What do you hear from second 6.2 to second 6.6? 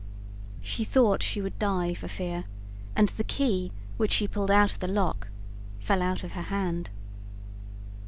of her